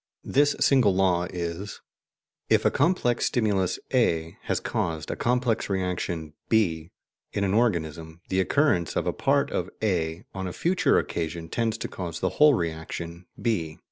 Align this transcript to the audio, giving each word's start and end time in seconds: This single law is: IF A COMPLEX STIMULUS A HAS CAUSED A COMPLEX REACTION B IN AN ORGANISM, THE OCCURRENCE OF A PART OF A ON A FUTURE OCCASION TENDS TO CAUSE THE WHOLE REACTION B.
This 0.25 0.55
single 0.59 0.95
law 0.95 1.27
is: 1.31 1.79
IF 2.49 2.65
A 2.65 2.71
COMPLEX 2.71 3.23
STIMULUS 3.27 3.77
A 3.93 4.35
HAS 4.45 4.59
CAUSED 4.59 5.11
A 5.11 5.15
COMPLEX 5.15 5.69
REACTION 5.69 6.33
B 6.49 6.89
IN 7.33 7.43
AN 7.43 7.53
ORGANISM, 7.53 8.21
THE 8.29 8.39
OCCURRENCE 8.39 8.95
OF 8.95 9.05
A 9.05 9.13
PART 9.13 9.51
OF 9.51 9.69
A 9.83 10.23
ON 10.33 10.47
A 10.47 10.53
FUTURE 10.53 10.97
OCCASION 10.97 11.49
TENDS 11.49 11.77
TO 11.77 11.87
CAUSE 11.87 12.19
THE 12.19 12.29
WHOLE 12.29 12.55
REACTION 12.55 13.27
B. 13.39 13.77